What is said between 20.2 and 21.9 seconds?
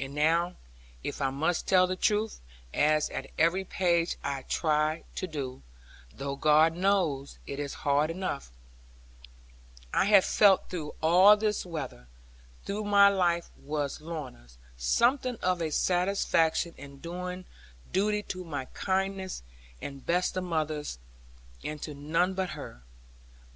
of mothers, and